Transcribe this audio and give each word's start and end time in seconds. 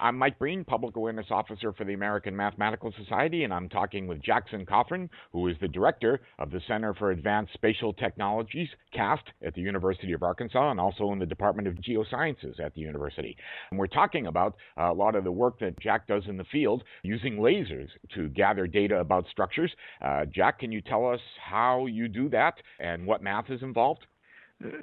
I'm 0.00 0.16
Mike 0.16 0.38
Breen, 0.38 0.64
Public 0.64 0.94
Awareness 0.94 1.26
Officer 1.30 1.72
for 1.72 1.84
the 1.84 1.94
American 1.94 2.36
Mathematical 2.36 2.94
Society, 2.96 3.42
and 3.42 3.52
I'm 3.52 3.68
talking 3.68 4.06
with 4.06 4.22
Jackson 4.22 4.64
Cothren, 4.64 5.08
who 5.32 5.48
is 5.48 5.56
the 5.60 5.66
director 5.66 6.20
of 6.38 6.52
the 6.52 6.60
Center 6.68 6.94
for 6.94 7.10
Advanced 7.10 7.52
Spatial 7.54 7.92
Technologies, 7.92 8.68
CAST, 8.92 9.24
at 9.44 9.54
the 9.54 9.60
University 9.60 10.12
of 10.12 10.22
Arkansas, 10.22 10.70
and 10.70 10.78
also 10.78 11.10
in 11.10 11.18
the 11.18 11.26
Department 11.26 11.66
of 11.66 11.74
Geosciences 11.74 12.60
at 12.60 12.74
the 12.74 12.80
university. 12.80 13.36
And 13.70 13.78
we're 13.78 13.88
talking 13.88 14.28
about 14.28 14.54
a 14.76 14.92
lot 14.92 15.16
of 15.16 15.24
the 15.24 15.32
work 15.32 15.58
that 15.58 15.80
Jack 15.80 16.06
does 16.06 16.22
in 16.28 16.36
the 16.36 16.44
field 16.44 16.84
using 17.02 17.38
lasers 17.38 17.88
to 18.14 18.28
gather 18.28 18.68
data 18.68 19.00
about 19.00 19.26
structures. 19.32 19.72
Uh, 20.00 20.26
Jack, 20.32 20.60
can 20.60 20.70
you 20.70 20.80
tell 20.80 21.08
us 21.08 21.20
how 21.44 21.86
you 21.86 22.06
do 22.06 22.28
that 22.28 22.54
and 22.78 23.04
what 23.04 23.20
math 23.20 23.50
is 23.50 23.62
involved? 23.62 24.06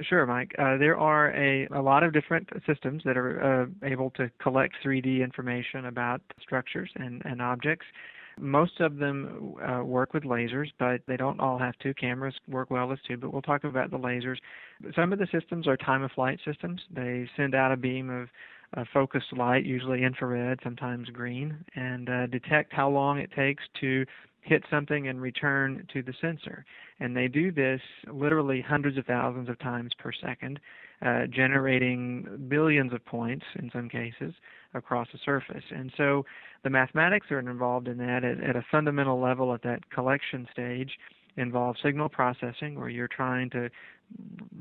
Sure, 0.04 0.26
Mike. 0.26 0.54
Uh, 0.58 0.78
there 0.78 0.98
are 0.98 1.32
a, 1.36 1.68
a 1.68 1.82
lot 1.82 2.04
of 2.04 2.14
different 2.14 2.48
systems 2.66 3.02
that 3.04 3.18
are 3.18 3.64
uh, 3.64 3.88
able 3.88 4.10
to 4.12 4.30
collect 4.42 4.74
3D 4.84 5.22
information 5.22 5.86
about 5.88 6.22
structures 6.42 6.90
and, 6.96 7.22
and 7.26 7.42
objects. 7.42 7.86
Most 8.40 8.80
of 8.80 8.98
them 8.98 9.56
uh, 9.62 9.84
work 9.84 10.14
with 10.14 10.24
lasers, 10.24 10.68
but 10.80 11.02
they 11.08 11.18
don't 11.18 11.40
all 11.42 11.58
have 11.58 11.78
to. 11.80 11.94
Cameras 11.94 12.36
work 12.48 12.70
well 12.72 12.92
as 12.94 13.00
too, 13.06 13.18
but 13.18 13.34
we'll 13.34 13.42
talk 13.42 13.66
about 13.66 13.92
the 13.92 13.98
lasers. 13.98 14.38
Some 14.96 15.12
of 15.12 15.20
the 15.20 15.28
systems 15.32 15.68
are 15.68 15.76
time 15.78 16.04
of 16.04 16.12
flight 16.12 16.40
systems. 16.46 16.82
They 16.94 17.28
send 17.36 17.54
out 17.54 17.72
a 17.72 17.78
beam 17.78 18.10
of 18.10 18.30
uh, 18.78 18.86
focused 18.94 19.34
light, 19.36 19.66
usually 19.66 20.04
infrared, 20.04 20.60
sometimes 20.64 21.10
green, 21.10 21.58
and 21.76 22.10
uh, 22.10 22.28
detect 22.28 22.74
how 22.74 22.90
long 22.90 23.20
it 23.20 23.30
takes 23.36 23.64
to 23.82 24.06
hit 24.42 24.64
something 24.70 25.08
and 25.08 25.22
return 25.22 25.86
to 25.94 26.02
the 26.02 26.14
sensor. 26.22 26.66
And 27.00 27.16
they 27.16 27.28
do 27.28 27.52
this 27.52 27.82
literally 28.12 28.62
hundreds 28.62 28.98
of 28.98 29.06
thousands 29.06 29.50
of 29.50 29.60
times 29.60 29.92
per 30.00 30.12
second, 30.14 30.60
uh, 31.06 31.26
generating 31.28 32.46
billions 32.48 32.94
of 32.94 33.06
points 33.06 33.46
in 33.60 33.70
some 33.74 33.90
cases 33.90 34.34
across 34.74 35.08
the 35.12 35.20
surface. 35.26 35.64
And 35.72 35.92
so 35.98 36.26
the 36.64 36.70
mathematics 36.70 37.28
are 37.32 37.40
involved 37.40 37.88
in 37.88 37.98
that 37.98 38.24
at, 38.24 38.42
at 38.42 38.56
a 38.56 38.66
fundamental 38.72 39.20
level 39.20 39.54
at 39.54 39.62
that 39.64 39.90
collection 39.90 40.48
stage 40.52 40.92
involve 41.38 41.76
signal 41.84 42.08
processing 42.08 42.80
where 42.80 42.90
you're 42.90 43.10
trying 43.10 43.50
to 43.50 43.70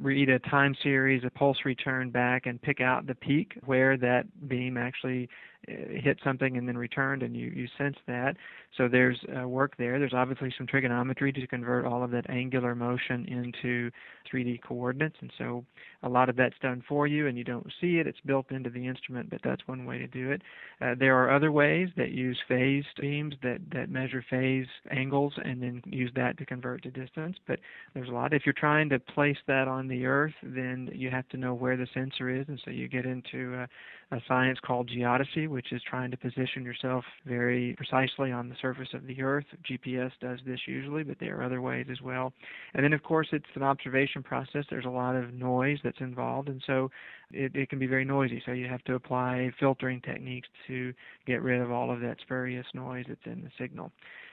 read 0.00 0.28
a 0.28 0.38
time 0.40 0.74
series, 0.82 1.22
a 1.24 1.30
pulse 1.30 1.58
return 1.64 2.10
back, 2.10 2.46
and 2.46 2.60
pick 2.60 2.80
out 2.80 3.06
the 3.06 3.14
peak 3.14 3.52
where 3.64 3.96
that 3.96 4.24
beam 4.48 4.76
actually 4.76 5.28
hit 5.68 6.18
something 6.24 6.56
and 6.56 6.68
then 6.68 6.76
returned, 6.76 7.22
and 7.22 7.36
you, 7.36 7.46
you 7.54 7.66
sense 7.78 7.96
that. 8.06 8.36
So 8.76 8.88
there's 8.88 9.18
uh, 9.36 9.48
work 9.48 9.76
there. 9.78 9.98
There's 9.98 10.14
obviously 10.14 10.52
some 10.56 10.66
trigonometry 10.66 11.32
to 11.32 11.46
convert 11.46 11.86
all 11.86 12.02
of 12.02 12.10
that 12.10 12.28
angular 12.28 12.74
motion 12.74 13.24
into 13.26 13.90
3D 14.32 14.62
coordinates, 14.62 15.16
and 15.20 15.32
so 15.38 15.64
a 16.02 16.08
lot 16.08 16.28
of 16.28 16.36
that's 16.36 16.58
done 16.60 16.82
for 16.88 17.06
you, 17.06 17.26
and 17.28 17.38
you 17.38 17.44
don't 17.44 17.66
see 17.80 17.98
it. 17.98 18.06
It's 18.06 18.20
built 18.26 18.50
into 18.50 18.70
the 18.70 18.86
instrument, 18.86 19.30
but 19.30 19.40
that's 19.44 19.66
one 19.66 19.84
way 19.84 19.98
to 19.98 20.06
do 20.06 20.30
it. 20.30 20.42
Uh, 20.80 20.94
there 20.98 21.16
are 21.16 21.34
other 21.34 21.52
ways 21.52 21.88
that 21.96 22.10
use 22.10 22.38
phased 22.48 22.86
beams 23.00 23.34
that, 23.42 23.58
that 23.72 23.90
measure 23.90 24.24
phase 24.28 24.66
angles 24.90 25.32
and 25.44 25.62
then 25.62 25.82
use 25.86 26.10
that 26.16 26.36
to 26.38 26.46
convert 26.46 26.82
to 26.82 26.90
distance, 26.90 27.36
but 27.46 27.58
there's 27.94 28.08
a 28.08 28.12
lot. 28.12 28.32
If 28.34 28.42
you're 28.44 28.52
trying 28.52 28.88
to 28.90 28.98
place 28.98 29.36
that 29.46 29.68
on 29.68 29.88
the 29.88 30.06
Earth, 30.06 30.34
then 30.42 30.90
you 30.92 31.10
have 31.10 31.28
to 31.30 31.36
know 31.36 31.54
where 31.54 31.76
the 31.76 31.86
sensor 31.94 32.28
is, 32.28 32.46
and 32.48 32.60
so 32.64 32.70
you 32.70 32.88
get 32.88 33.06
into 33.06 33.54
uh, 33.54 33.66
a 34.14 34.22
science 34.28 34.58
called 34.64 34.88
geodesy, 34.88 35.48
which 35.48 35.72
is 35.72 35.82
trying 35.88 36.10
to 36.10 36.16
position 36.16 36.62
yourself 36.62 37.04
very 37.26 37.74
precisely 37.76 38.30
on 38.30 38.48
the 38.48 38.54
surface 38.62 38.88
of 38.94 39.06
the 39.06 39.20
Earth. 39.20 39.44
GPS 39.68 40.12
does 40.20 40.38
this 40.46 40.60
usually, 40.66 41.02
but 41.02 41.18
there 41.18 41.38
are 41.38 41.42
other 41.42 41.60
ways 41.60 41.86
as 41.90 42.00
well. 42.00 42.32
And 42.74 42.84
then, 42.84 42.92
of 42.92 43.02
course, 43.02 43.26
it's 43.32 43.44
an 43.54 43.62
observation 43.62 44.22
process. 44.22 44.64
There's 44.70 44.84
a 44.84 44.90
lot 44.90 45.16
of 45.16 45.34
noise 45.34 45.78
that's 45.82 46.00
involved, 46.00 46.48
and 46.48 46.62
so 46.66 46.90
it, 47.32 47.54
it 47.56 47.68
can 47.68 47.78
be 47.78 47.86
very 47.86 48.04
noisy. 48.04 48.40
So 48.46 48.52
you 48.52 48.68
have 48.68 48.84
to 48.84 48.94
apply 48.94 49.50
filtering 49.58 50.00
techniques 50.00 50.48
to 50.68 50.94
get 51.26 51.42
rid 51.42 51.60
of 51.60 51.72
all 51.72 51.90
of 51.90 52.00
that 52.00 52.18
spurious 52.20 52.66
noise 52.72 53.06
that's 53.08 53.26
in 53.26 53.42
the 53.42 53.50
signal. 53.58 53.90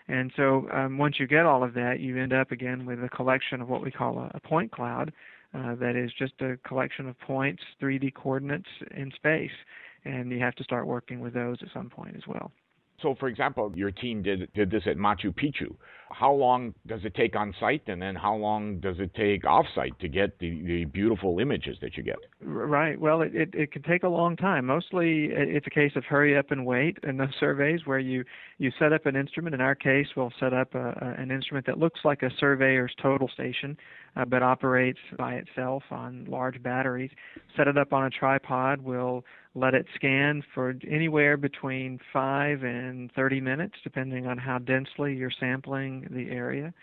And 0.08 0.32
so 0.36 0.68
um, 0.73 0.98
once 0.98 1.20
you 1.20 1.28
get 1.28 1.45
all 1.45 1.64
of 1.64 1.73
that, 1.73 2.00
you 2.00 2.22
end 2.22 2.34
up 2.34 2.52
again 2.52 2.86
with 2.86 3.04
a 3.04 3.10
collection 3.10 3.62
of 3.62 3.70
what 3.70 3.82
we 3.82 3.92
call 3.92 4.20
a, 4.20 4.32
a 4.36 4.39
point 4.39 4.72
cloud 4.72 5.11
uh, 5.54 5.76
that 5.76 5.95
is 5.95 6.12
just 6.17 6.34
a 6.42 6.58
collection 6.67 7.08
of 7.08 7.20
points, 7.20 7.62
3D 7.82 8.14
coordinates 8.14 8.70
in 8.95 9.12
space, 9.16 9.52
and 10.06 10.32
you 10.32 10.39
have 10.39 10.56
to 10.56 10.64
start 10.64 10.88
working 10.88 11.20
with 11.20 11.34
those 11.34 11.58
at 11.62 11.67
some 11.73 11.89
point 11.89 12.16
as 12.16 12.23
well. 12.28 12.52
So, 13.02 13.16
for 13.20 13.28
example, 13.28 13.72
your 13.76 13.92
team 13.92 14.22
did 14.22 14.52
did 14.54 14.70
this 14.70 14.84
at 14.86 14.98
Machu 14.98 15.34
Picchu. 15.34 15.76
How 16.11 16.32
long 16.32 16.73
does 16.88 17.02
it 17.04 17.16
take 17.16 17.36
on 17.36 17.54
site, 17.60 17.83
and 17.88 18.02
then 18.02 18.16
how 18.16 18.36
long 18.36 18.80
does 18.80 18.98
it 18.99 19.14
take 19.14 19.45
off 19.45 19.66
site 19.73 19.98
to 19.99 20.08
get 20.08 20.38
the, 20.39 20.61
the 20.64 20.86
beautiful 20.86 21.39
images 21.39 21.77
that 21.82 21.98
you 21.98 22.04
get? 22.04 22.17
Right. 22.42 22.99
Well, 22.99 23.22
it, 23.22 23.36
it, 23.36 23.49
it 23.54 23.72
can 23.72 23.83
take 23.83 24.04
a 24.04 24.08
long 24.08 24.36
time. 24.36 24.66
Mostly, 24.66 25.30
it's 25.32 25.67
a 25.67 25.70
case 25.70 25.94
of 25.95 26.04
hurry 26.05 26.38
up 26.38 26.52
and 26.52 26.66
wait 26.66 26.98
in 27.04 27.17
those 27.17 27.33
surveys 27.39 27.82
where 27.86 27.99
you 27.99 28.23
you 28.58 28.72
set 28.77 28.94
up 28.94 29.05
an 29.05 29.16
instrument. 29.16 29.55
In 29.55 29.61
our 29.61 29.76
case, 29.76 30.08
we'll 30.16 30.33
set 30.39 30.54
up 30.54 30.76
a, 30.76 30.89
a, 31.02 31.22
an 31.22 31.32
instrument 31.32 31.66
that 31.66 31.80
looks 31.80 32.02
like 32.04 32.23
a 32.23 32.30
surveyor's 32.39 32.93
total 33.02 33.28
station, 33.28 33.78
uh, 34.16 34.26
but 34.26 34.43
operates 34.43 34.99
by 35.17 35.36
itself 35.36 35.83
on 35.92 36.26
large 36.26 36.61
batteries. 36.61 37.11
Set 37.58 37.67
it 37.67 37.78
up 37.78 37.93
on 37.93 38.05
a 38.05 38.10
tripod. 38.10 38.82
We'll 38.82 39.23
let 39.54 39.73
it 39.73 39.86
scan 39.95 40.44
for 40.54 40.73
anywhere 40.89 41.36
between 41.36 42.00
5 42.14 42.64
and 42.64 43.12
30 43.14 43.42
minutes, 43.42 43.76
depending 43.84 44.26
on 44.26 44.38
how 44.38 44.60
densely 44.60 45.14
you're 45.14 45.32
sampling 45.39 46.08
the 46.12 46.30
area. 46.32 46.73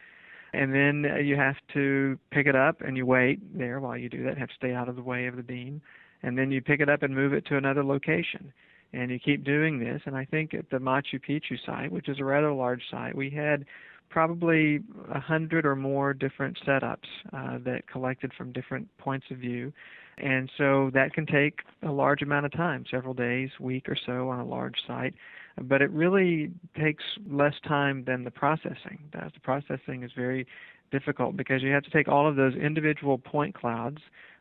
And 0.53 0.75
then 0.75 1.25
you 1.25 1.37
have 1.37 1.57
to 1.75 2.19
pick 2.31 2.47
it 2.47 2.57
up 2.57 2.81
and 2.81 2.97
you 2.97 3.07
wait 3.07 3.41
there 3.57 3.81
while 3.81 3.97
you 3.97 4.09
do 4.09 4.25
that, 4.25 4.39
have 4.39 4.49
to 4.49 4.55
stay 4.55 4.75
out 4.75 4.89
of 4.89 4.97
the 4.97 5.03
way 5.03 5.27
of 5.27 5.37
the 5.37 5.43
beam. 5.43 5.81
And 6.23 6.37
then 6.37 6.51
you 6.51 6.61
pick 6.61 6.81
it 6.81 6.89
up 6.89 7.03
and 7.03 7.15
move 7.15 7.33
it 7.33 7.47
to 7.47 7.57
another 7.57 7.84
location. 7.84 8.53
And 8.93 9.11
you 9.11 9.19
keep 9.19 9.45
doing 9.45 9.78
this. 9.78 10.03
And 10.07 10.17
I 10.17 10.25
think 10.25 10.55
at 10.55 10.71
the 10.71 10.78
Machu 10.78 11.21
Picchu 11.21 11.59
site, 11.65 11.93
which 11.93 12.09
is 12.09 12.19
a 12.19 12.25
rather 12.25 12.53
large 12.53 12.83
site, 12.91 13.15
we 13.15 13.31
had 13.31 13.67
probably 14.09 14.81
a 15.12 15.21
hundred 15.21 15.67
or 15.67 15.77
more 15.77 16.15
different 16.15 16.59
setups 16.67 17.07
uh, 17.33 17.59
that 17.65 17.87
collected 17.91 18.33
from 18.37 18.53
different 18.53 18.89
points 18.97 19.27
of 19.31 19.37
view 19.37 19.73
and 20.21 20.51
so 20.56 20.91
that 20.95 21.12
can 21.12 21.27
take 21.27 21.61
a 21.83 21.91
large 21.91 22.23
amount 22.23 22.47
of 22.47 22.53
time, 22.53 22.84
several 22.91 23.15
days, 23.15 23.51
week 23.61 23.89
or 23.89 23.97
so 24.06 24.29
on 24.29 24.41
a 24.41 24.45
large 24.45 24.77
site. 24.87 25.15
But 25.61 25.83
it 25.83 25.91
really 25.91 26.51
takes 26.79 27.05
less 27.29 27.55
time 27.67 28.05
than 28.05 28.25
the 28.25 28.31
processing 28.31 28.99
does. 29.12 29.33
The 29.34 29.41
processing 29.41 30.03
is 30.03 30.12
very 30.17 30.47
difficult 30.91 31.37
because 31.37 31.62
you 31.62 31.73
have 31.73 31.83
to 31.83 31.91
take 31.91 32.09
all 32.09 32.28
of 32.28 32.37
those 32.37 32.55
individual 32.55 33.19
point 33.19 33.55
clouds 33.55 33.99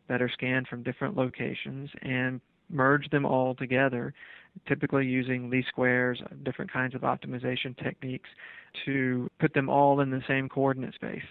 that 0.08 0.22
are 0.22 0.30
scanned 0.30 0.68
from 0.68 0.84
different 0.84 1.18
locations 1.18 1.90
and 2.02 2.40
merge 2.70 3.10
them 3.10 3.26
all 3.26 3.56
together, 3.56 4.14
typically 4.68 5.06
using 5.06 5.50
least 5.50 5.68
squares, 5.70 6.22
different 6.44 6.72
kinds 6.72 6.96
of 6.96 7.02
optimization 7.02 7.78
techniques 7.82 8.30
to 8.86 9.30
put 9.40 9.54
them 9.54 9.70
all 9.70 10.02
in 10.02 10.10
the 10.10 10.22
same 10.28 10.50
coordinate 10.50 10.94
space. 10.94 11.24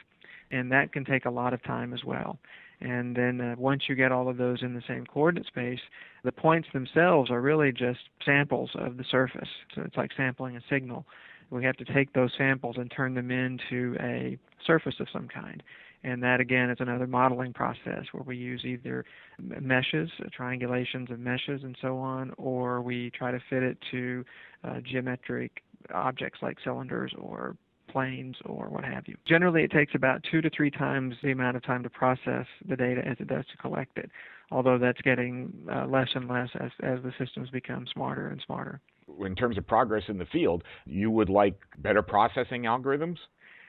And 0.51 0.71
that 0.73 0.93
can 0.93 1.05
take 1.05 1.25
a 1.25 1.31
lot 1.31 1.53
of 1.53 1.63
time 1.65 1.93
as 1.93 2.05
well. 2.05 2.39
And 2.81 3.17
then 3.17 3.41
uh, 3.41 3.55
once 3.57 3.85
you 3.89 3.95
get 3.95 4.13
all 4.13 4.29
of 4.29 4.37
those 4.37 4.63
in 4.63 4.75
the 4.75 4.83
same 4.87 5.07
coordinate 5.07 5.47
space, 5.47 5.81
the 6.25 6.33
points 6.33 6.69
themselves 6.73 7.31
are 7.31 7.41
really 7.41 7.73
just 7.73 8.01
samples 8.25 8.71
of 8.75 8.97
the 8.97 9.05
surface. 9.11 9.49
So 9.75 9.83
it's 9.83 9.97
like 9.97 10.11
sampling 10.17 10.57
a 10.57 10.61
signal. 10.69 11.07
We 11.51 11.65
have 11.65 11.77
to 11.77 11.85
take 11.85 12.13
those 12.13 12.33
samples 12.37 12.77
and 12.79 12.91
turn 12.91 13.15
them 13.15 13.31
into 13.31 13.97
a 14.01 14.37
surface 14.67 14.97
of 15.01 15.07
some 15.13 15.29
kind. 15.29 15.63
And 16.05 16.23
that 16.23 16.41
again 16.41 16.71
is 16.71 16.77
another 16.81 17.07
modeling 17.07 17.53
process 17.53 18.05
where 18.13 18.23
we 18.23 18.37
use 18.37 18.65
either 18.65 19.05
meshes, 19.41 20.11
triangulations 20.39 21.11
of 21.11 21.19
meshes, 21.19 21.63
and 21.63 21.77
so 21.81 21.99
on, 21.99 22.33
or 22.37 22.81
we 22.81 23.11
try 23.11 23.31
to 23.31 23.41
fit 23.51 23.63
it 23.63 23.79
to 23.91 24.25
uh, 24.63 24.81
geometric 24.81 25.63
objects 25.95 26.41
like 26.43 26.59
cylinders 26.63 27.13
or 27.19 27.57
planes 27.97 28.37
or 28.45 28.69
what 28.69 28.85
have 28.85 29.09
you. 29.09 29.17
Generally, 29.27 29.63
it 29.63 29.71
takes 29.71 29.95
about 29.95 30.23
two 30.31 30.43
to 30.43 30.51
three 30.51 30.71
times 30.71 31.15
the 31.23 31.31
amount 31.31 31.57
of 31.57 31.65
time 31.65 31.83
to 31.83 31.89
process 31.89 32.45
the 32.69 32.77
data 32.77 33.01
as 33.07 33.17
it 33.21 33.27
does 33.27 33.47
to 33.51 33.57
collect 33.57 33.97
it, 33.97 34.11
although 34.51 34.77
that's 34.77 35.01
getting 35.01 35.51
uh, 35.75 35.87
less 35.87 36.09
and 36.15 36.29
less 36.29 36.51
as, 36.61 36.71
as 36.83 36.99
the 37.03 37.13
systems 37.19 37.49
become 37.49 37.87
smarter 37.91 38.29
and 38.29 38.43
smarter. 38.45 38.83
In 39.25 39.35
terms 39.35 39.57
of 39.57 39.67
progress 39.67 40.03
in 40.09 40.19
the 40.19 40.27
field, 40.27 40.63
you 40.85 41.11
would 41.11 41.31
like 41.31 41.59
better 41.79 42.03
processing 42.03 42.65
algorithms? 42.65 43.17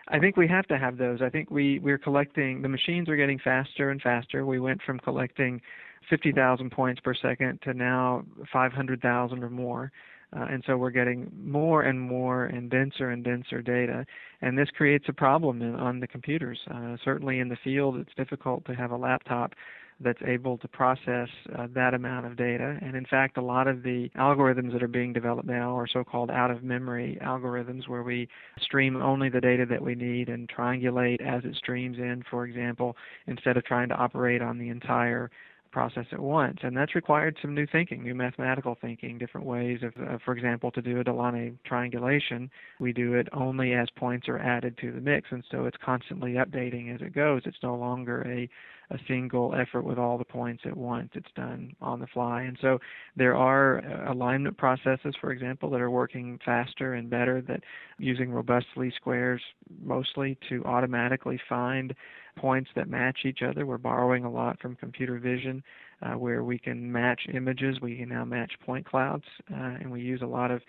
I 0.09 0.19
think 0.19 0.35
we 0.35 0.47
have 0.49 0.67
to 0.67 0.77
have 0.77 0.97
those. 0.97 1.21
I 1.21 1.29
think 1.29 1.49
we, 1.49 1.79
we're 1.79 1.97
collecting, 1.97 2.61
the 2.61 2.67
machines 2.67 3.07
are 3.07 3.15
getting 3.15 3.39
faster 3.39 3.91
and 3.91 4.01
faster. 4.01 4.45
We 4.45 4.59
went 4.59 4.81
from 4.81 4.99
collecting 4.99 5.61
50,000 6.09 6.69
points 6.69 6.99
per 6.99 7.13
second 7.13 7.61
to 7.61 7.73
now 7.73 8.25
500,000 8.51 9.41
or 9.41 9.49
more. 9.49 9.93
Uh, 10.35 10.45
and 10.49 10.63
so 10.67 10.75
we're 10.75 10.89
getting 10.89 11.31
more 11.41 11.83
and 11.83 11.99
more 11.99 12.45
and 12.45 12.69
denser 12.69 13.09
and 13.11 13.23
denser 13.23 13.61
data, 13.61 14.05
and 14.41 14.57
this 14.57 14.69
creates 14.75 15.05
a 15.07 15.13
problem 15.13 15.61
in, 15.61 15.73
on 15.75 15.99
the 15.99 16.07
computers. 16.07 16.59
Uh, 16.69 16.97
certainly 17.03 17.39
in 17.39 17.47
the 17.47 17.57
field, 17.63 17.95
it's 17.97 18.13
difficult 18.17 18.65
to 18.65 18.73
have 18.75 18.91
a 18.91 18.97
laptop 18.97 19.53
that's 19.99 20.21
able 20.27 20.59
to 20.59 20.67
process 20.67 21.27
uh, 21.57 21.65
that 21.73 21.93
amount 21.95 22.25
of 22.25 22.35
data. 22.35 22.77
And 22.81 22.95
in 22.95 23.05
fact, 23.05 23.37
a 23.37 23.41
lot 23.41 23.67
of 23.67 23.81
the 23.81 24.09
algorithms 24.15 24.71
that 24.73 24.83
are 24.83 24.87
being 24.87 25.11
developed 25.11 25.47
now 25.47 25.75
are 25.75 25.87
so-called 25.87 26.29
out-of-memory 26.29 27.17
algorithms, 27.23 27.87
where 27.87 28.03
we 28.03 28.27
stream 28.61 29.01
only 29.01 29.29
the 29.29 29.41
data 29.41 29.65
that 29.65 29.81
we 29.81 29.95
need 29.95 30.29
and 30.29 30.47
triangulate 30.49 31.21
as 31.21 31.43
it 31.45 31.55
streams 31.55 31.97
in, 31.97 32.23
for 32.29 32.45
example, 32.45 32.95
instead 33.25 33.57
of 33.57 33.65
trying 33.65 33.89
to 33.89 33.95
operate 33.95 34.41
on 34.41 34.59
the 34.59 34.69
entire 34.69 35.31
process 35.71 36.05
at 36.11 36.19
once. 36.19 36.59
And 36.63 36.75
that's 36.75 36.95
required 36.95 37.37
some 37.41 37.53
new 37.53 37.65
thinking, 37.65 38.03
new 38.03 38.15
mathematical 38.15 38.77
thinking, 38.79 39.17
different 39.17 39.47
ways 39.47 39.79
of, 39.83 39.93
uh, 40.01 40.17
for 40.23 40.35
example, 40.35 40.71
to 40.71 40.81
do 40.81 40.99
a 40.99 41.03
Delaunay 41.03 41.57
triangulation, 41.65 42.49
we 42.79 42.93
do 42.93 43.13
it 43.13 43.27
only 43.33 43.73
as 43.73 43.87
points 43.95 44.27
are 44.27 44.39
added 44.39 44.77
to 44.79 44.91
the 44.91 45.01
mix. 45.01 45.27
And 45.31 45.43
so 45.51 45.65
it's 45.65 45.77
constantly 45.83 46.33
updating 46.33 46.93
as 46.93 47.01
it 47.01 47.13
goes. 47.13 47.41
It's 47.45 47.57
no 47.63 47.75
longer 47.75 48.21
a, 48.27 48.49
a 48.89 48.97
single 49.07 49.53
effort 49.53 49.83
with 49.83 49.97
all 49.97 50.17
the 50.17 50.25
points 50.25 50.63
at 50.65 50.75
once. 50.75 51.09
It's 51.13 51.31
done 51.35 51.73
on 51.81 51.99
the 51.99 52.07
fly. 52.07 52.43
And 52.43 52.57
so 52.61 52.79
there 53.15 53.35
are 53.35 53.79
uh, 53.79 54.13
alignment 54.13 54.57
processes, 54.57 55.13
for 55.19 55.31
example, 55.31 55.69
that 55.71 55.81
are 55.81 55.91
working 55.91 56.39
faster 56.45 56.93
and 56.93 57.09
better 57.09 57.41
that 57.47 57.61
using 57.97 58.31
robust 58.31 58.67
least 58.77 58.95
squares 58.95 59.41
mostly 59.83 60.37
to 60.49 60.63
automatically 60.63 61.39
find 61.49 61.93
points 62.37 62.69
that 62.75 62.87
match 62.87 63.19
each 63.25 63.41
other. 63.41 63.65
We're 63.65 63.77
borrowing 63.77 64.23
a 64.23 64.31
lot 64.31 64.59
from 64.61 64.75
computer 64.75 65.19
vision 65.19 65.63
uh, 66.01 66.13
where 66.13 66.43
we 66.43 66.57
can 66.57 66.89
match 66.91 67.21
images. 67.33 67.81
We 67.81 67.97
can 67.97 68.09
now 68.09 68.23
match 68.23 68.53
point 68.65 68.85
clouds, 68.85 69.25
uh, 69.51 69.75
and 69.79 69.91
we 69.91 70.01
use 70.01 70.21
a 70.21 70.27
lot 70.27 70.51
of 70.51 70.61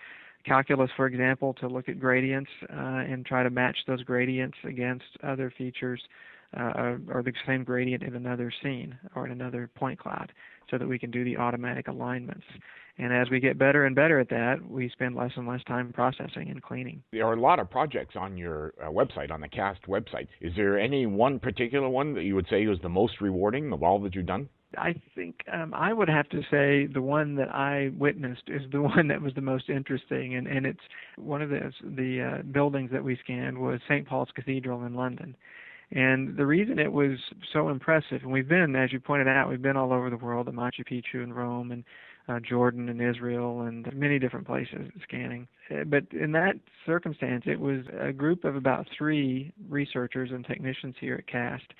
calculus, 0.44 0.90
for 0.96 1.06
example, 1.06 1.54
to 1.54 1.68
look 1.68 1.88
at 1.88 2.00
gradients 2.00 2.50
uh, 2.72 3.04
and 3.06 3.24
try 3.24 3.42
to 3.42 3.50
match 3.50 3.76
those 3.86 4.02
gradients 4.02 4.56
against 4.64 5.04
other 5.22 5.52
features 5.56 6.00
uh, 6.56 6.96
or 7.08 7.22
the 7.24 7.32
same 7.46 7.64
gradient 7.64 8.02
in 8.02 8.14
another 8.14 8.52
scene 8.62 8.96
or 9.14 9.26
in 9.26 9.32
another 9.32 9.70
point 9.74 9.98
cloud 9.98 10.32
so 10.70 10.78
that 10.78 10.88
we 10.88 10.98
can 10.98 11.10
do 11.10 11.24
the 11.24 11.36
automatic 11.36 11.88
alignments. 11.88 12.44
And 12.98 13.12
as 13.12 13.30
we 13.30 13.38
get 13.38 13.58
better 13.58 13.84
and 13.86 13.94
better 13.94 14.18
at 14.18 14.28
that, 14.30 14.56
we 14.68 14.88
spend 14.90 15.14
less 15.14 15.30
and 15.36 15.46
less 15.46 15.62
time 15.64 15.92
processing 15.92 16.48
and 16.50 16.60
cleaning. 16.60 17.02
There 17.12 17.26
are 17.26 17.34
a 17.34 17.40
lot 17.40 17.60
of 17.60 17.70
projects 17.70 18.16
on 18.16 18.36
your 18.36 18.74
uh, 18.82 18.88
website, 18.88 19.30
on 19.30 19.40
the 19.40 19.48
CAST 19.48 19.82
website. 19.86 20.26
Is 20.40 20.52
there 20.56 20.78
any 20.78 21.06
one 21.06 21.38
particular 21.38 21.88
one 21.88 22.14
that 22.14 22.24
you 22.24 22.34
would 22.34 22.48
say 22.50 22.66
was 22.66 22.78
the 22.82 22.88
most 22.88 23.20
rewarding 23.20 23.72
of 23.72 23.84
all 23.84 24.00
that 24.00 24.14
you've 24.16 24.26
done? 24.26 24.48
I 24.76 24.94
think 25.14 25.36
um, 25.50 25.72
I 25.72 25.92
would 25.92 26.08
have 26.08 26.28
to 26.30 26.42
say 26.50 26.86
the 26.92 27.00
one 27.00 27.36
that 27.36 27.54
I 27.54 27.90
witnessed 27.96 28.42
is 28.48 28.62
the 28.70 28.82
one 28.96 29.08
that 29.08 29.22
was 29.22 29.32
the 29.34 29.40
most 29.40 29.70
interesting, 29.70 30.34
and, 30.34 30.46
and 30.46 30.66
it's 30.66 30.80
one 31.16 31.40
of 31.40 31.50
the 31.50 31.72
the 31.82 32.40
uh, 32.40 32.42
buildings 32.42 32.90
that 32.92 33.02
we 33.02 33.16
scanned 33.22 33.56
was 33.56 33.80
St. 33.88 34.06
Paul's 34.06 34.28
Cathedral 34.34 34.84
in 34.84 34.94
London. 34.94 35.36
And 35.90 36.36
the 36.36 36.44
reason 36.44 36.78
it 36.78 36.92
was 36.92 37.18
so 37.52 37.70
impressive, 37.70 38.22
and 38.22 38.30
we've 38.30 38.48
been, 38.48 38.76
as 38.76 38.92
you 38.92 39.00
pointed 39.00 39.28
out, 39.28 39.48
we've 39.48 39.62
been 39.62 39.76
all 39.76 39.92
over 39.92 40.10
the 40.10 40.18
world, 40.18 40.48
at 40.48 40.54
Machu 40.54 40.84
Picchu 40.86 41.22
and 41.22 41.34
Rome 41.34 41.70
and 41.72 41.84
uh, 42.28 42.40
Jordan 42.40 42.90
and 42.90 43.00
Israel 43.00 43.62
and 43.62 43.90
many 43.94 44.18
different 44.18 44.46
places 44.46 44.90
scanning. 45.02 45.48
Uh, 45.70 45.84
but 45.84 46.04
in 46.12 46.32
that 46.32 46.56
circumstance, 46.84 47.44
it 47.46 47.58
was 47.58 47.80
a 47.98 48.12
group 48.12 48.44
of 48.44 48.54
about 48.54 48.86
three 48.96 49.50
researchers 49.68 50.30
and 50.30 50.44
technicians 50.44 50.94
here 51.00 51.14
at 51.14 51.26
CAST 51.26 51.72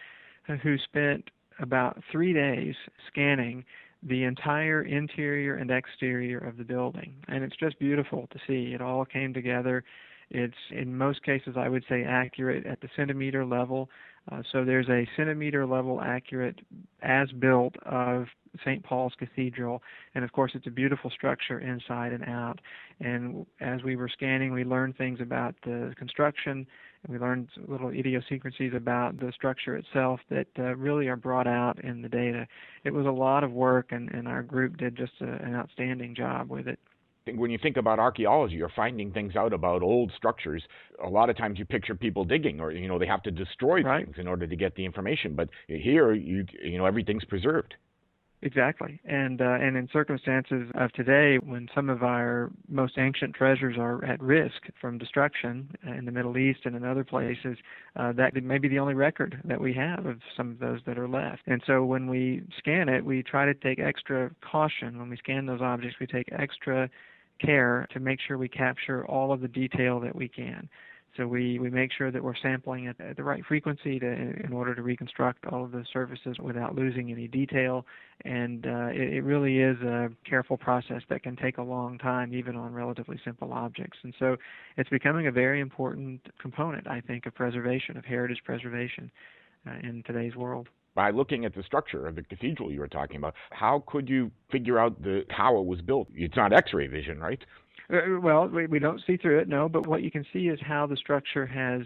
who 0.62 0.78
spent 0.78 1.30
about 1.60 2.02
three 2.10 2.32
days 2.32 2.74
scanning 3.08 3.64
the 4.02 4.24
entire 4.24 4.82
interior 4.82 5.56
and 5.56 5.70
exterior 5.70 6.38
of 6.38 6.56
the 6.56 6.64
building. 6.64 7.12
And 7.26 7.44
it's 7.44 7.56
just 7.56 7.78
beautiful 7.78 8.28
to 8.32 8.38
see. 8.46 8.72
It 8.72 8.80
all 8.80 9.04
came 9.04 9.34
together 9.34 9.84
it's 10.30 10.54
in 10.70 10.96
most 10.96 11.22
cases, 11.22 11.54
I 11.56 11.68
would 11.68 11.84
say, 11.88 12.04
accurate 12.04 12.66
at 12.66 12.80
the 12.80 12.88
centimeter 12.96 13.44
level. 13.44 13.88
Uh, 14.30 14.42
so 14.52 14.64
there's 14.64 14.88
a 14.88 15.08
centimeter 15.16 15.64
level 15.64 16.02
accurate 16.02 16.60
as 17.02 17.30
built 17.32 17.74
of 17.86 18.26
St. 18.62 18.82
Paul's 18.84 19.14
Cathedral, 19.18 19.82
and 20.14 20.24
of 20.24 20.32
course 20.32 20.52
it's 20.54 20.66
a 20.66 20.70
beautiful 20.70 21.10
structure 21.10 21.60
inside 21.60 22.12
and 22.12 22.24
out. 22.24 22.60
And 23.00 23.46
as 23.60 23.82
we 23.82 23.96
were 23.96 24.08
scanning, 24.08 24.52
we 24.52 24.64
learned 24.64 24.96
things 24.98 25.20
about 25.20 25.54
the 25.64 25.94
construction, 25.96 26.66
and 27.04 27.12
we 27.12 27.18
learned 27.18 27.48
little 27.66 27.88
idiosyncrasies 27.88 28.72
about 28.74 29.18
the 29.18 29.32
structure 29.32 29.76
itself 29.76 30.20
that 30.30 30.48
uh, 30.58 30.76
really 30.76 31.08
are 31.08 31.16
brought 31.16 31.46
out 31.46 31.82
in 31.82 32.02
the 32.02 32.08
data. 32.08 32.46
It 32.84 32.92
was 32.92 33.06
a 33.06 33.10
lot 33.10 33.44
of 33.44 33.52
work, 33.52 33.92
and, 33.92 34.10
and 34.12 34.28
our 34.28 34.42
group 34.42 34.76
did 34.76 34.96
just 34.96 35.12
a, 35.20 35.42
an 35.42 35.54
outstanding 35.54 36.14
job 36.14 36.50
with 36.50 36.68
it 36.68 36.78
when 37.36 37.50
you 37.50 37.58
think 37.58 37.76
about 37.76 37.98
archaeology 37.98 38.56
you're 38.56 38.72
finding 38.74 39.12
things 39.12 39.36
out 39.36 39.52
about 39.52 39.82
old 39.82 40.12
structures, 40.16 40.62
a 41.04 41.08
lot 41.08 41.30
of 41.30 41.36
times 41.36 41.58
you 41.58 41.64
picture 41.64 41.94
people 41.94 42.24
digging, 42.24 42.60
or 42.60 42.72
you 42.72 42.88
know 42.88 42.98
they 42.98 43.06
have 43.06 43.22
to 43.24 43.30
destroy 43.30 43.82
right. 43.82 44.04
things 44.04 44.16
in 44.18 44.26
order 44.26 44.46
to 44.46 44.56
get 44.56 44.74
the 44.74 44.84
information. 44.84 45.34
But 45.34 45.48
here, 45.66 46.12
you 46.12 46.46
you 46.62 46.78
know 46.78 46.86
everything's 46.86 47.24
preserved. 47.24 47.74
Exactly, 48.40 49.00
and 49.04 49.40
uh, 49.40 49.58
and 49.60 49.76
in 49.76 49.88
circumstances 49.92 50.70
of 50.76 50.92
today, 50.92 51.38
when 51.44 51.68
some 51.74 51.90
of 51.90 52.04
our 52.04 52.52
most 52.68 52.96
ancient 52.96 53.34
treasures 53.34 53.74
are 53.76 54.04
at 54.04 54.22
risk 54.22 54.62
from 54.80 54.96
destruction 54.96 55.68
in 55.84 56.04
the 56.04 56.12
Middle 56.12 56.38
East 56.38 56.60
and 56.64 56.76
in 56.76 56.84
other 56.84 57.02
places, 57.02 57.58
uh, 57.96 58.12
that 58.12 58.40
may 58.40 58.58
be 58.58 58.68
the 58.68 58.78
only 58.78 58.94
record 58.94 59.40
that 59.44 59.60
we 59.60 59.72
have 59.72 60.06
of 60.06 60.20
some 60.36 60.52
of 60.52 60.60
those 60.60 60.78
that 60.86 61.00
are 61.00 61.08
left. 61.08 61.42
And 61.48 61.60
so 61.66 61.84
when 61.84 62.06
we 62.06 62.42
scan 62.56 62.88
it, 62.88 63.04
we 63.04 63.24
try 63.24 63.44
to 63.44 63.54
take 63.54 63.80
extra 63.80 64.30
caution. 64.40 65.00
When 65.00 65.10
we 65.10 65.16
scan 65.16 65.46
those 65.46 65.60
objects, 65.60 65.96
we 65.98 66.06
take 66.06 66.28
extra 66.30 66.88
care 67.38 67.86
to 67.92 68.00
make 68.00 68.18
sure 68.26 68.38
we 68.38 68.48
capture 68.48 69.06
all 69.06 69.32
of 69.32 69.40
the 69.40 69.48
detail 69.48 70.00
that 70.00 70.14
we 70.14 70.28
can. 70.28 70.68
So 71.16 71.26
we, 71.26 71.58
we 71.58 71.68
make 71.68 71.90
sure 71.92 72.12
that 72.12 72.22
we're 72.22 72.36
sampling 72.40 72.86
at, 72.86 73.16
the 73.16 73.24
right 73.24 73.44
frequency 73.44 73.98
to, 73.98 74.06
in 74.06 74.52
order 74.52 74.74
to 74.74 74.82
reconstruct 74.82 75.46
all 75.46 75.64
of 75.64 75.72
the 75.72 75.84
surfaces 75.92 76.38
without 76.38 76.76
losing 76.76 77.10
any 77.10 77.26
detail. 77.26 77.84
And 78.24 78.64
uh, 78.66 78.88
it, 78.92 79.14
it 79.14 79.24
really 79.24 79.58
is 79.58 79.76
a 79.80 80.10
careful 80.28 80.56
process 80.56 81.02
that 81.10 81.24
can 81.24 81.34
take 81.34 81.58
a 81.58 81.62
long 81.62 81.98
time, 81.98 82.32
even 82.32 82.54
on 82.54 82.72
relatively 82.72 83.18
simple 83.24 83.52
objects. 83.52 83.98
And 84.04 84.14
so 84.18 84.36
it's 84.76 84.90
becoming 84.90 85.26
a 85.26 85.32
very 85.32 85.60
important 85.60 86.20
component, 86.40 86.86
I 86.86 87.00
think, 87.00 87.26
of 87.26 87.34
preservation, 87.34 87.96
of 87.96 88.04
heritage 88.04 88.42
preservation 88.44 89.10
uh, 89.66 89.74
in 89.82 90.04
today's 90.06 90.36
world 90.36 90.68
by 90.98 91.10
looking 91.12 91.44
at 91.44 91.54
the 91.54 91.62
structure 91.62 92.08
of 92.08 92.16
the 92.16 92.22
cathedral 92.22 92.72
you 92.72 92.80
were 92.80 92.88
talking 92.88 93.18
about, 93.18 93.32
how 93.50 93.84
could 93.86 94.08
you 94.08 94.32
figure 94.50 94.80
out 94.80 95.00
the 95.00 95.22
how 95.30 95.56
it 95.60 95.64
was 95.64 95.80
built? 95.80 96.08
It's 96.12 96.34
not 96.34 96.52
X-ray 96.52 96.88
vision, 96.88 97.20
right? 97.20 97.40
Uh, 97.88 98.18
well, 98.20 98.48
we, 98.48 98.66
we 98.66 98.80
don't 98.80 99.00
see 99.06 99.16
through 99.16 99.38
it, 99.38 99.48
no. 99.48 99.68
But 99.68 99.86
what 99.86 100.02
you 100.02 100.10
can 100.10 100.26
see 100.32 100.48
is 100.48 100.58
how 100.60 100.88
the 100.88 100.96
structure 100.96 101.46
has 101.46 101.82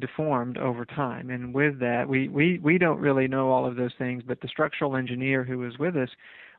deformed 0.00 0.56
over 0.56 0.86
time. 0.86 1.28
And 1.28 1.52
with 1.52 1.78
that, 1.80 2.08
we, 2.08 2.28
we, 2.28 2.58
we 2.60 2.78
don't 2.78 2.98
really 2.98 3.28
know 3.28 3.50
all 3.50 3.66
of 3.66 3.76
those 3.76 3.92
things, 3.98 4.22
but 4.26 4.40
the 4.40 4.48
structural 4.48 4.96
engineer 4.96 5.44
who 5.44 5.58
was 5.58 5.76
with 5.78 5.94
us 5.94 6.08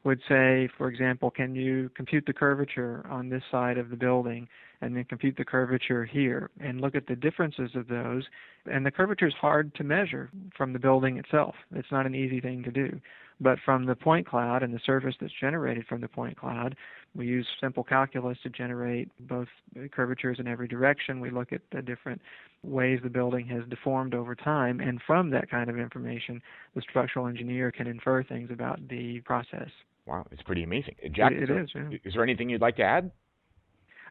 would 0.03 0.19
say, 0.29 0.69
for 0.77 0.89
example, 0.89 1.31
can 1.31 1.55
you 1.55 1.89
compute 1.95 2.25
the 2.27 2.33
curvature 2.33 3.03
on 3.09 3.27
this 3.27 3.41
side 3.49 3.79
of 3.79 3.89
the 3.89 3.97
building 3.97 4.47
and 4.81 4.95
then 4.95 5.03
compute 5.05 5.35
the 5.37 5.45
curvature 5.45 6.05
here 6.05 6.49
and 6.59 6.81
look 6.81 6.95
at 6.95 7.07
the 7.07 7.15
differences 7.15 7.71
of 7.75 7.87
those. 7.87 8.23
And 8.71 8.85
the 8.85 8.91
curvature 8.91 9.27
is 9.27 9.33
hard 9.39 9.73
to 9.75 9.83
measure 9.83 10.29
from 10.55 10.73
the 10.73 10.79
building 10.79 11.17
itself. 11.17 11.55
It's 11.73 11.91
not 11.91 12.05
an 12.05 12.15
easy 12.15 12.39
thing 12.39 12.63
to 12.63 12.71
do. 12.71 12.99
But 13.39 13.59
from 13.63 13.85
the 13.85 13.95
point 13.95 14.27
cloud 14.27 14.63
and 14.63 14.73
the 14.73 14.79
surface 14.83 15.15
that's 15.21 15.33
generated 15.39 15.85
from 15.87 16.01
the 16.01 16.07
point 16.07 16.37
cloud, 16.37 16.75
we 17.15 17.27
use 17.27 17.45
simple 17.61 17.83
calculus 17.83 18.37
to 18.43 18.49
generate 18.49 19.09
both 19.27 19.47
curvatures 19.91 20.39
in 20.39 20.47
every 20.47 20.67
direction. 20.67 21.19
We 21.19 21.29
look 21.29 21.53
at 21.53 21.61
the 21.71 21.81
different 21.83 22.19
ways 22.63 22.99
the 23.03 23.09
building 23.09 23.45
has 23.47 23.63
deformed 23.69 24.15
over 24.15 24.33
time, 24.33 24.79
and 24.79 24.99
from 25.05 25.29
that 25.31 25.51
kind 25.51 25.69
of 25.69 25.77
information, 25.77 26.41
the 26.75 26.81
structural 26.81 27.27
engineer 27.27 27.71
can 27.71 27.85
infer 27.85 28.23
things 28.23 28.49
about 28.51 28.79
the 28.87 29.19
process. 29.21 29.69
Wow, 30.07 30.25
it's 30.31 30.41
pretty 30.41 30.63
amazing. 30.63 30.95
Jack, 31.13 31.33
it, 31.33 31.49
it 31.49 31.51
is. 31.51 31.69
Yeah. 31.75 31.89
Is 32.03 32.13
there 32.13 32.23
anything 32.23 32.49
you'd 32.49 32.61
like 32.61 32.77
to 32.77 32.83
add? 32.83 33.11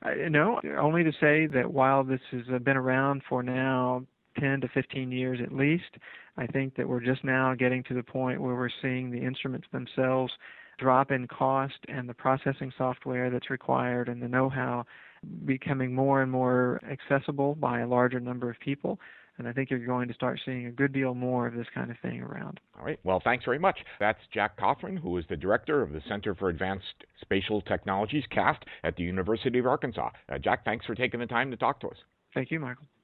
Uh, 0.02 0.28
no, 0.28 0.60
only 0.78 1.02
to 1.04 1.12
say 1.20 1.46
that 1.46 1.70
while 1.72 2.04
this 2.04 2.20
has 2.30 2.42
uh, 2.52 2.58
been 2.58 2.76
around 2.76 3.22
for 3.28 3.42
now 3.42 4.04
10 4.38 4.60
to 4.60 4.68
15 4.68 5.10
years 5.10 5.38
at 5.42 5.52
least, 5.52 5.96
I 6.36 6.46
think 6.46 6.76
that 6.76 6.88
we're 6.88 7.00
just 7.00 7.24
now 7.24 7.54
getting 7.54 7.82
to 7.84 7.94
the 7.94 8.02
point 8.02 8.40
where 8.40 8.54
we're 8.54 8.68
seeing 8.82 9.10
the 9.10 9.18
instruments 9.18 9.66
themselves 9.72 10.32
drop 10.78 11.10
in 11.10 11.26
cost 11.26 11.78
and 11.88 12.08
the 12.08 12.14
processing 12.14 12.72
software 12.76 13.30
that's 13.30 13.48
required 13.48 14.08
and 14.08 14.22
the 14.22 14.28
know-how 14.28 14.84
becoming 15.46 15.94
more 15.94 16.22
and 16.22 16.30
more 16.30 16.80
accessible 16.90 17.54
by 17.54 17.80
a 17.80 17.88
larger 17.88 18.20
number 18.20 18.50
of 18.50 18.58
people. 18.60 19.00
And 19.38 19.46
I 19.46 19.52
think 19.52 19.70
you're 19.70 19.84
going 19.84 20.08
to 20.08 20.14
start 20.14 20.40
seeing 20.44 20.66
a 20.66 20.70
good 20.70 20.92
deal 20.92 21.14
more 21.14 21.46
of 21.46 21.54
this 21.54 21.66
kind 21.74 21.90
of 21.90 21.96
thing 22.00 22.22
around. 22.22 22.58
All 22.78 22.84
right. 22.84 22.98
Well, 23.04 23.20
thanks 23.22 23.44
very 23.44 23.58
much. 23.58 23.78
That's 24.00 24.18
Jack 24.32 24.58
Cothren, 24.58 24.98
who 24.98 25.16
is 25.18 25.24
the 25.28 25.36
director 25.36 25.82
of 25.82 25.92
the 25.92 26.00
Center 26.08 26.34
for 26.34 26.48
Advanced 26.48 27.04
Spatial 27.20 27.60
Technologies, 27.60 28.24
CAST, 28.30 28.64
at 28.82 28.96
the 28.96 29.02
University 29.02 29.58
of 29.58 29.66
Arkansas. 29.66 30.10
Uh, 30.30 30.38
Jack, 30.38 30.64
thanks 30.64 30.86
for 30.86 30.94
taking 30.94 31.20
the 31.20 31.26
time 31.26 31.50
to 31.50 31.56
talk 31.56 31.80
to 31.80 31.88
us. 31.88 31.96
Thank 32.34 32.50
you, 32.50 32.60
Michael. 32.60 32.86